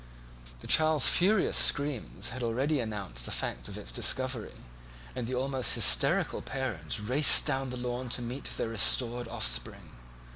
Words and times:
The 0.61 0.65
child's 0.65 1.07
furious 1.07 1.55
screams 1.57 2.29
had 2.29 2.41
already 2.41 2.79
announced 2.79 3.23
the 3.27 3.31
fact 3.31 3.67
of 3.67 3.77
its 3.77 3.91
discovery, 3.91 4.55
and 5.15 5.27
the 5.27 5.35
almost 5.35 5.75
hysterical 5.75 6.41
parents 6.41 6.99
raced 6.99 7.45
down 7.45 7.69
the 7.69 7.77
lawn 7.77 8.09
to 8.17 8.21
meet 8.23 8.45
their 8.57 8.69
restored 8.69 9.27
offspring. 9.27 9.91